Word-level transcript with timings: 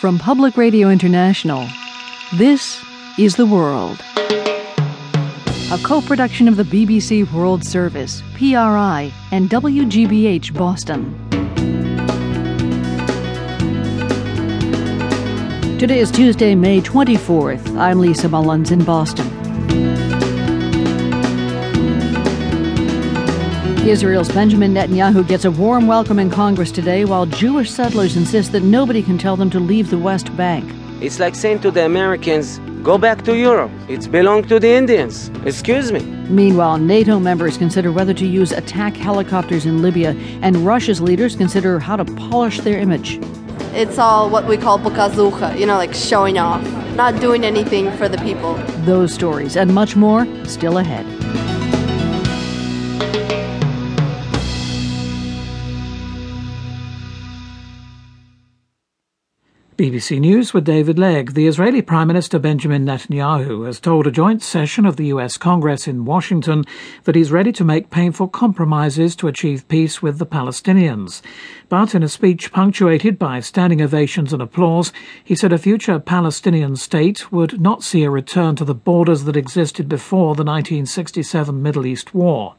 From 0.00 0.16
Public 0.16 0.56
Radio 0.56 0.90
International, 0.90 1.66
this 2.36 2.80
is 3.18 3.34
The 3.34 3.44
World. 3.44 4.00
A 5.72 5.78
co 5.82 6.00
production 6.00 6.46
of 6.46 6.56
the 6.56 6.62
BBC 6.62 7.28
World 7.32 7.64
Service, 7.64 8.22
PRI, 8.36 9.12
and 9.32 9.50
WGBH 9.50 10.54
Boston. 10.54 11.18
Today 15.80 15.98
is 15.98 16.12
Tuesday, 16.12 16.54
May 16.54 16.80
24th. 16.80 17.76
I'm 17.76 17.98
Lisa 17.98 18.28
Mullins 18.28 18.70
in 18.70 18.84
Boston. 18.84 19.37
Israel's 23.88 24.28
Benjamin 24.28 24.74
Netanyahu 24.74 25.26
gets 25.26 25.46
a 25.46 25.50
warm 25.50 25.86
welcome 25.86 26.18
in 26.18 26.28
Congress 26.28 26.70
today 26.70 27.06
while 27.06 27.24
Jewish 27.24 27.70
settlers 27.70 28.18
insist 28.18 28.52
that 28.52 28.62
nobody 28.62 29.02
can 29.02 29.16
tell 29.16 29.34
them 29.34 29.48
to 29.48 29.58
leave 29.58 29.88
the 29.88 29.96
West 29.96 30.36
Bank. 30.36 30.70
It's 31.00 31.18
like 31.18 31.34
saying 31.34 31.60
to 31.60 31.70
the 31.70 31.86
Americans, 31.86 32.58
go 32.82 32.98
back 32.98 33.22
to 33.24 33.34
Europe. 33.34 33.70
It's 33.88 34.06
belong 34.06 34.42
to 34.48 34.60
the 34.60 34.68
Indians. 34.68 35.30
Excuse 35.46 35.90
me. 35.90 36.00
Meanwhile, 36.28 36.76
NATO 36.76 37.18
members 37.18 37.56
consider 37.56 37.90
whether 37.90 38.12
to 38.12 38.26
use 38.26 38.52
attack 38.52 38.94
helicopters 38.94 39.64
in 39.64 39.80
Libya, 39.80 40.10
and 40.42 40.66
Russia's 40.66 41.00
leaders 41.00 41.34
consider 41.34 41.78
how 41.78 41.96
to 41.96 42.04
polish 42.04 42.60
their 42.60 42.78
image. 42.78 43.18
It's 43.72 43.98
all 43.98 44.28
what 44.28 44.46
we 44.46 44.58
call 44.58 44.78
bukazucha, 44.78 45.58
you 45.58 45.64
know, 45.64 45.78
like 45.78 45.94
showing 45.94 46.38
off, 46.38 46.62
not 46.94 47.18
doing 47.22 47.42
anything 47.42 47.90
for 47.92 48.06
the 48.06 48.18
people. 48.18 48.52
Those 48.84 49.14
stories 49.14 49.56
and 49.56 49.74
much 49.74 49.96
more 49.96 50.26
still 50.44 50.76
ahead. 50.76 51.06
BBC 59.78 60.18
News 60.18 60.52
with 60.52 60.64
David 60.64 60.98
Legg. 60.98 61.34
The 61.34 61.46
Israeli 61.46 61.82
Prime 61.82 62.08
Minister 62.08 62.40
Benjamin 62.40 62.84
Netanyahu 62.84 63.64
has 63.64 63.78
told 63.78 64.08
a 64.08 64.10
joint 64.10 64.42
session 64.42 64.84
of 64.84 64.96
the 64.96 65.06
US 65.06 65.38
Congress 65.38 65.86
in 65.86 66.04
Washington 66.04 66.64
that 67.04 67.14
he's 67.14 67.30
ready 67.30 67.52
to 67.52 67.62
make 67.62 67.88
painful 67.88 68.26
compromises 68.26 69.14
to 69.14 69.28
achieve 69.28 69.68
peace 69.68 70.02
with 70.02 70.18
the 70.18 70.26
Palestinians. 70.26 71.22
But 71.68 71.94
in 71.94 72.02
a 72.02 72.08
speech 72.08 72.50
punctuated 72.50 73.20
by 73.20 73.38
standing 73.38 73.80
ovations 73.80 74.32
and 74.32 74.42
applause, 74.42 74.92
he 75.22 75.36
said 75.36 75.52
a 75.52 75.58
future 75.58 76.00
Palestinian 76.00 76.74
state 76.74 77.30
would 77.30 77.60
not 77.60 77.84
see 77.84 78.02
a 78.02 78.10
return 78.10 78.56
to 78.56 78.64
the 78.64 78.74
borders 78.74 79.22
that 79.26 79.36
existed 79.36 79.88
before 79.88 80.34
the 80.34 80.42
1967 80.42 81.62
Middle 81.62 81.86
East 81.86 82.12
War. 82.12 82.56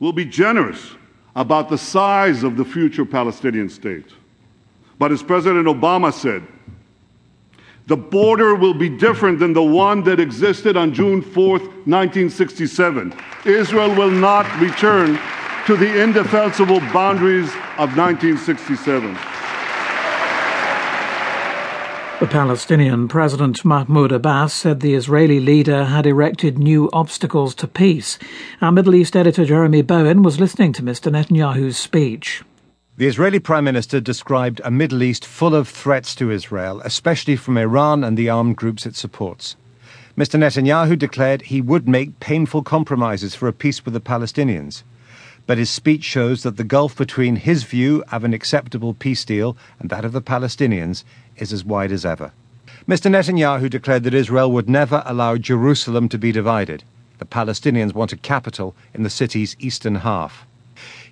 We'll 0.00 0.10
be 0.10 0.24
generous 0.24 0.96
about 1.36 1.68
the 1.68 1.78
size 1.78 2.42
of 2.42 2.56
the 2.56 2.64
future 2.64 3.04
Palestinian 3.04 3.68
state. 3.68 4.06
But 4.98 5.12
as 5.12 5.22
President 5.22 5.66
Obama 5.66 6.12
said, 6.12 6.46
the 7.86 7.96
border 7.96 8.54
will 8.54 8.74
be 8.74 8.88
different 8.88 9.40
than 9.40 9.52
the 9.52 9.62
one 9.62 10.04
that 10.04 10.20
existed 10.20 10.76
on 10.76 10.94
June 10.94 11.20
4th, 11.20 11.66
1967. 11.86 13.12
Israel 13.44 13.94
will 13.94 14.10
not 14.10 14.46
return 14.60 15.18
to 15.66 15.76
the 15.76 16.02
indefensible 16.02 16.80
boundaries 16.92 17.48
of 17.78 17.96
1967. 17.96 19.14
The 22.20 22.28
Palestinian 22.28 23.08
President 23.08 23.64
Mahmoud 23.64 24.12
Abbas 24.12 24.52
said 24.52 24.78
the 24.78 24.94
Israeli 24.94 25.40
leader 25.40 25.86
had 25.86 26.06
erected 26.06 26.56
new 26.56 26.88
obstacles 26.92 27.52
to 27.56 27.66
peace. 27.66 28.16
Our 28.60 28.70
Middle 28.70 28.94
East 28.94 29.16
editor 29.16 29.44
Jeremy 29.44 29.82
Bowen 29.82 30.22
was 30.22 30.38
listening 30.38 30.72
to 30.74 30.82
Mr. 30.84 31.10
Netanyahu's 31.10 31.76
speech. 31.76 32.44
The 32.98 33.06
Israeli 33.06 33.38
Prime 33.38 33.64
Minister 33.64 34.02
described 34.02 34.60
a 34.62 34.70
Middle 34.70 35.02
East 35.02 35.24
full 35.24 35.54
of 35.54 35.66
threats 35.66 36.14
to 36.16 36.30
Israel, 36.30 36.82
especially 36.84 37.36
from 37.36 37.56
Iran 37.56 38.04
and 38.04 38.18
the 38.18 38.28
armed 38.28 38.56
groups 38.56 38.84
it 38.84 38.96
supports. 38.96 39.56
Mr. 40.14 40.38
Netanyahu 40.38 40.98
declared 40.98 41.40
he 41.40 41.62
would 41.62 41.88
make 41.88 42.20
painful 42.20 42.62
compromises 42.62 43.34
for 43.34 43.48
a 43.48 43.52
peace 43.54 43.82
with 43.86 43.94
the 43.94 44.00
Palestinians. 44.00 44.82
But 45.46 45.56
his 45.56 45.70
speech 45.70 46.04
shows 46.04 46.42
that 46.42 46.58
the 46.58 46.64
gulf 46.64 46.94
between 46.94 47.36
his 47.36 47.62
view 47.62 48.04
of 48.12 48.24
an 48.24 48.34
acceptable 48.34 48.92
peace 48.92 49.24
deal 49.24 49.56
and 49.80 49.88
that 49.88 50.04
of 50.04 50.12
the 50.12 50.20
Palestinians 50.20 51.02
is 51.38 51.50
as 51.50 51.64
wide 51.64 51.92
as 51.92 52.04
ever. 52.04 52.32
Mr. 52.86 53.10
Netanyahu 53.10 53.70
declared 53.70 54.02
that 54.02 54.12
Israel 54.12 54.52
would 54.52 54.68
never 54.68 55.02
allow 55.06 55.38
Jerusalem 55.38 56.10
to 56.10 56.18
be 56.18 56.30
divided. 56.30 56.84
The 57.18 57.24
Palestinians 57.24 57.94
want 57.94 58.12
a 58.12 58.18
capital 58.18 58.74
in 58.92 59.02
the 59.02 59.08
city's 59.08 59.56
eastern 59.58 59.94
half. 59.94 60.46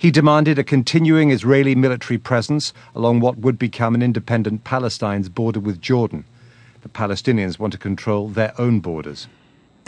He 0.00 0.10
demanded 0.10 0.58
a 0.58 0.64
continuing 0.64 1.30
Israeli 1.30 1.74
military 1.74 2.16
presence 2.16 2.72
along 2.94 3.20
what 3.20 3.36
would 3.36 3.58
become 3.58 3.94
an 3.94 4.00
independent 4.00 4.64
Palestine's 4.64 5.28
border 5.28 5.60
with 5.60 5.82
Jordan. 5.82 6.24
The 6.80 6.88
Palestinians 6.88 7.58
want 7.58 7.74
to 7.74 7.78
control 7.78 8.28
their 8.30 8.58
own 8.58 8.80
borders. 8.80 9.28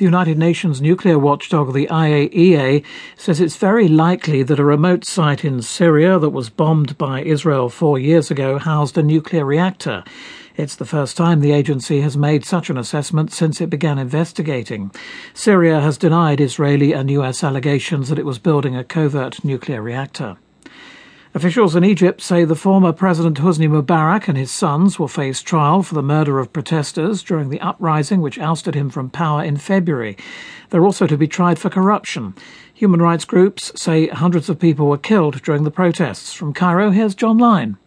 The 0.02 0.06
United 0.06 0.36
Nations 0.36 0.82
nuclear 0.82 1.16
watchdog, 1.16 1.72
the 1.72 1.86
IAEA, 1.86 2.84
says 3.16 3.40
it's 3.40 3.54
very 3.54 3.86
likely 3.86 4.42
that 4.42 4.58
a 4.58 4.64
remote 4.64 5.04
site 5.04 5.44
in 5.44 5.62
Syria 5.62 6.18
that 6.18 6.30
was 6.30 6.50
bombed 6.50 6.98
by 6.98 7.22
Israel 7.22 7.68
four 7.68 8.00
years 8.00 8.28
ago 8.28 8.58
housed 8.58 8.98
a 8.98 9.02
nuclear 9.04 9.44
reactor. 9.44 10.02
It's 10.56 10.74
the 10.74 10.84
first 10.84 11.16
time 11.16 11.38
the 11.38 11.52
agency 11.52 12.00
has 12.00 12.16
made 12.16 12.44
such 12.44 12.68
an 12.68 12.76
assessment 12.76 13.32
since 13.32 13.60
it 13.60 13.70
began 13.70 13.96
investigating. 13.96 14.90
Syria 15.34 15.78
has 15.78 15.98
denied 15.98 16.40
Israeli 16.40 16.92
and 16.92 17.08
US 17.08 17.44
allegations 17.44 18.08
that 18.08 18.18
it 18.18 18.26
was 18.26 18.40
building 18.40 18.74
a 18.74 18.82
covert 18.82 19.44
nuclear 19.44 19.82
reactor. 19.82 20.36
Officials 21.34 21.74
in 21.74 21.82
Egypt 21.82 22.20
say 22.20 22.44
the 22.44 22.54
former 22.54 22.92
President 22.92 23.38
Hosni 23.38 23.66
Mubarak 23.66 24.28
and 24.28 24.36
his 24.36 24.50
sons 24.50 24.98
will 24.98 25.08
face 25.08 25.40
trial 25.40 25.82
for 25.82 25.94
the 25.94 26.02
murder 26.02 26.38
of 26.38 26.52
protesters 26.52 27.22
during 27.22 27.48
the 27.48 27.60
uprising 27.62 28.20
which 28.20 28.38
ousted 28.38 28.74
him 28.74 28.90
from 28.90 29.08
power 29.08 29.42
in 29.42 29.56
February. 29.56 30.18
They're 30.68 30.84
also 30.84 31.06
to 31.06 31.16
be 31.16 31.26
tried 31.26 31.58
for 31.58 31.70
corruption. 31.70 32.34
Human 32.74 33.00
rights 33.00 33.24
groups 33.24 33.72
say 33.74 34.08
hundreds 34.08 34.50
of 34.50 34.58
people 34.58 34.88
were 34.88 34.98
killed 34.98 35.40
during 35.42 35.64
the 35.64 35.70
protests. 35.70 36.34
From 36.34 36.52
Cairo, 36.52 36.90
here's 36.90 37.14
Jon 37.14 37.38
Leyne. 37.38 37.78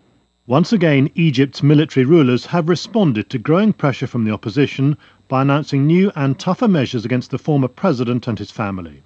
Once 0.48 0.74
again, 0.74 1.12
Egypt's 1.14 1.62
military 1.62 2.04
rulers 2.04 2.48
have 2.48 2.68
responded 2.68 3.30
to 3.30 3.38
growing 3.38 3.74
pressure 3.74 4.08
from 4.08 4.26
the 4.26 4.34
opposition 4.34 4.98
by 5.28 5.44
announcing 5.44 5.86
new 5.86 6.12
and 6.16 6.40
tougher 6.40 6.68
measures 6.68 7.06
against 7.06 7.30
the 7.30 7.38
former 7.38 7.68
president 7.68 8.28
and 8.28 8.40
his 8.40 8.50
family. 8.50 9.04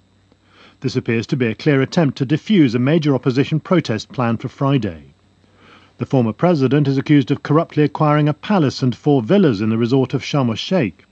This 0.80 0.96
appears 0.96 1.26
to 1.26 1.36
be 1.36 1.44
a 1.46 1.54
clear 1.54 1.82
attempt 1.82 2.16
to 2.18 2.26
defuse 2.26 2.74
a 2.74 2.78
major 2.78 3.14
opposition 3.14 3.60
protest 3.60 4.10
planned 4.12 4.40
for 4.40 4.48
Friday. 4.48 5.12
The 5.98 6.06
former 6.06 6.32
president 6.32 6.88
is 6.88 6.96
accused 6.96 7.30
of 7.30 7.42
corruptly 7.42 7.82
acquiring 7.82 8.30
a 8.30 8.32
palace 8.32 8.82
and 8.82 8.96
four 8.96 9.20
villas 9.20 9.60
in 9.60 9.68
the 9.68 9.76
resort 9.76 10.14
of 10.14 10.22
Sharm 10.22 10.48
el-Sheikh. 10.48 11.04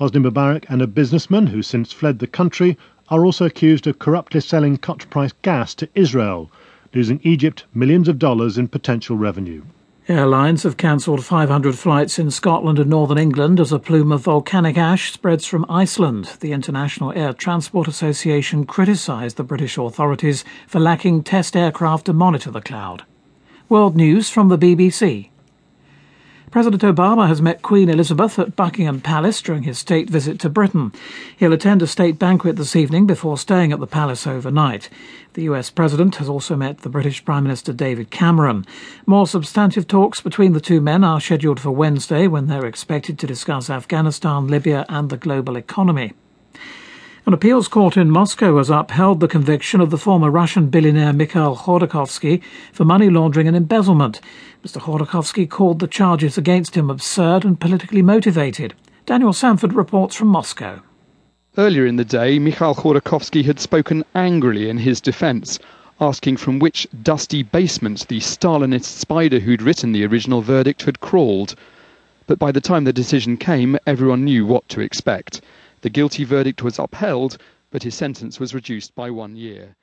Hosni 0.00 0.22
Mubarak 0.22 0.64
and 0.70 0.80
a 0.80 0.86
businessman 0.86 1.48
who 1.48 1.60
since 1.60 1.92
fled 1.92 2.20
the 2.20 2.26
country 2.26 2.78
are 3.10 3.26
also 3.26 3.44
accused 3.44 3.86
of 3.86 3.98
corruptly 3.98 4.40
selling 4.40 4.78
cut-price 4.78 5.34
gas 5.42 5.74
to 5.74 5.90
Israel, 5.94 6.50
losing 6.94 7.20
Egypt 7.22 7.64
millions 7.74 8.08
of 8.08 8.18
dollars 8.18 8.56
in 8.56 8.66
potential 8.66 9.18
revenue. 9.18 9.62
Airlines 10.08 10.64
have 10.64 10.76
cancelled 10.76 11.24
500 11.24 11.78
flights 11.78 12.18
in 12.18 12.32
Scotland 12.32 12.80
and 12.80 12.90
northern 12.90 13.18
England 13.18 13.60
as 13.60 13.70
a 13.70 13.78
plume 13.78 14.10
of 14.10 14.22
volcanic 14.22 14.76
ash 14.76 15.12
spreads 15.12 15.46
from 15.46 15.64
Iceland. 15.68 16.24
The 16.40 16.50
International 16.50 17.12
Air 17.12 17.32
Transport 17.32 17.86
Association 17.86 18.66
criticised 18.66 19.36
the 19.36 19.44
British 19.44 19.78
authorities 19.78 20.44
for 20.66 20.80
lacking 20.80 21.22
test 21.22 21.56
aircraft 21.56 22.06
to 22.06 22.12
monitor 22.12 22.50
the 22.50 22.60
cloud. 22.60 23.04
World 23.68 23.94
News 23.94 24.28
from 24.28 24.48
the 24.48 24.58
BBC. 24.58 25.31
President 26.52 26.82
Obama 26.82 27.28
has 27.28 27.40
met 27.40 27.62
Queen 27.62 27.88
Elizabeth 27.88 28.38
at 28.38 28.54
Buckingham 28.54 29.00
Palace 29.00 29.40
during 29.40 29.62
his 29.62 29.78
state 29.78 30.10
visit 30.10 30.38
to 30.40 30.50
Britain. 30.50 30.92
He'll 31.38 31.54
attend 31.54 31.80
a 31.80 31.86
state 31.86 32.18
banquet 32.18 32.56
this 32.56 32.76
evening 32.76 33.06
before 33.06 33.38
staying 33.38 33.72
at 33.72 33.80
the 33.80 33.86
palace 33.86 34.26
overnight. 34.26 34.90
The 35.32 35.44
US 35.44 35.70
president 35.70 36.16
has 36.16 36.28
also 36.28 36.54
met 36.54 36.80
the 36.80 36.90
British 36.90 37.24
Prime 37.24 37.44
Minister 37.44 37.72
David 37.72 38.10
Cameron. 38.10 38.66
More 39.06 39.26
substantive 39.26 39.86
talks 39.86 40.20
between 40.20 40.52
the 40.52 40.60
two 40.60 40.82
men 40.82 41.04
are 41.04 41.22
scheduled 41.22 41.58
for 41.58 41.70
Wednesday 41.70 42.26
when 42.26 42.48
they're 42.48 42.66
expected 42.66 43.18
to 43.20 43.26
discuss 43.26 43.70
Afghanistan, 43.70 44.46
Libya, 44.46 44.84
and 44.90 45.08
the 45.08 45.16
global 45.16 45.56
economy. 45.56 46.12
An 47.24 47.32
appeals 47.32 47.68
court 47.68 47.96
in 47.96 48.10
Moscow 48.10 48.58
has 48.58 48.68
upheld 48.68 49.20
the 49.20 49.28
conviction 49.28 49.80
of 49.80 49.90
the 49.90 49.96
former 49.96 50.28
Russian 50.28 50.66
billionaire 50.66 51.12
Mikhail 51.12 51.54
Khodorkovsky 51.54 52.42
for 52.72 52.84
money 52.84 53.10
laundering 53.10 53.46
and 53.46 53.56
embezzlement. 53.56 54.20
Mr. 54.64 54.80
Khodorkovsky 54.80 55.48
called 55.48 55.78
the 55.78 55.86
charges 55.86 56.36
against 56.36 56.74
him 56.74 56.90
absurd 56.90 57.44
and 57.44 57.60
politically 57.60 58.02
motivated. 58.02 58.74
Daniel 59.06 59.32
Sandford 59.32 59.72
reports 59.72 60.16
from 60.16 60.26
Moscow. 60.28 60.80
Earlier 61.56 61.86
in 61.86 61.94
the 61.94 62.04
day, 62.04 62.40
Mikhail 62.40 62.74
Khodorkovsky 62.74 63.44
had 63.44 63.60
spoken 63.60 64.04
angrily 64.16 64.68
in 64.68 64.78
his 64.78 65.00
defence, 65.00 65.60
asking 66.00 66.38
from 66.38 66.58
which 66.58 66.88
dusty 67.04 67.44
basement 67.44 68.08
the 68.08 68.18
Stalinist 68.18 68.98
spider 68.98 69.38
who'd 69.38 69.62
written 69.62 69.92
the 69.92 70.04
original 70.04 70.42
verdict 70.42 70.82
had 70.82 70.98
crawled. 70.98 71.54
But 72.26 72.40
by 72.40 72.50
the 72.50 72.60
time 72.60 72.82
the 72.82 72.92
decision 72.92 73.36
came, 73.36 73.78
everyone 73.86 74.24
knew 74.24 74.44
what 74.44 74.68
to 74.70 74.80
expect. 74.80 75.40
The 75.82 75.90
guilty 75.90 76.22
verdict 76.22 76.62
was 76.62 76.78
upheld, 76.78 77.38
but 77.70 77.82
his 77.82 77.96
sentence 77.96 78.38
was 78.38 78.54
reduced 78.54 78.94
by 78.94 79.10
one 79.10 79.34
year. 79.36 79.76